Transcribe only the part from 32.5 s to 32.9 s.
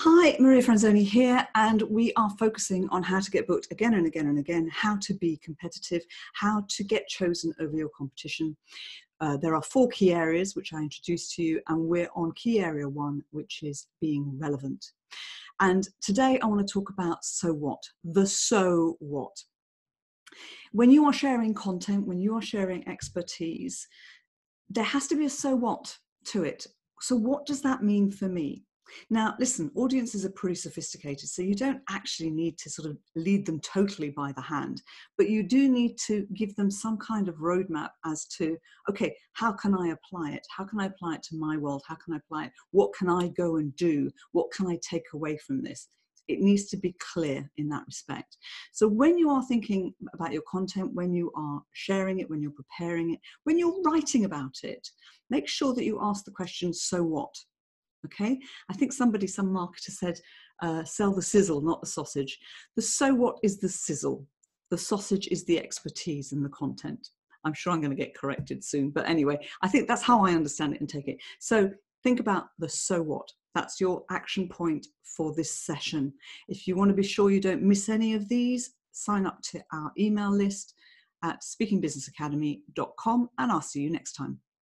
to sort